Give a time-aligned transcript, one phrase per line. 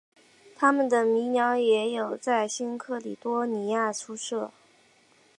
[0.55, 4.51] 它们的迷鸟也有在新喀里多尼亚出没。